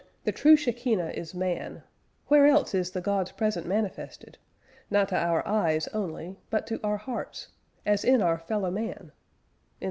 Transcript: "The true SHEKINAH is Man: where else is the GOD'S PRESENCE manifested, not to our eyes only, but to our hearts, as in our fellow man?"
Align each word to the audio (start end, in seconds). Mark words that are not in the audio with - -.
"The 0.23 0.31
true 0.31 0.55
SHEKINAH 0.55 1.11
is 1.11 1.35
Man: 1.35 1.83
where 2.25 2.47
else 2.47 2.73
is 2.73 2.89
the 2.89 3.01
GOD'S 3.01 3.33
PRESENCE 3.33 3.67
manifested, 3.67 4.39
not 4.89 5.09
to 5.09 5.15
our 5.15 5.47
eyes 5.47 5.87
only, 5.89 6.39
but 6.49 6.65
to 6.65 6.79
our 6.83 6.97
hearts, 6.97 7.49
as 7.85 8.03
in 8.03 8.19
our 8.19 8.39
fellow 8.39 8.71
man?" 8.71 9.11